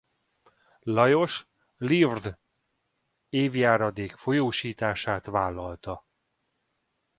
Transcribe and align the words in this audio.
Lajos 0.81 1.47
livre 1.77 2.39
évjáradék 3.29 4.15
folyósítását 4.15 5.25
vállalta. 5.25 6.05